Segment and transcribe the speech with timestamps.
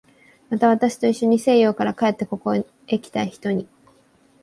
[0.49, 2.63] また、私といっしょに西洋から帰ってここへ
[2.97, 3.67] きた人に